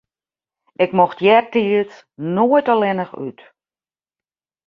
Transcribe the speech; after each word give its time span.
Ik 0.83 0.91
mocht 0.99 1.19
eartiids 1.29 1.95
noait 2.33 2.67
allinne 2.73 3.07
út. 3.25 3.39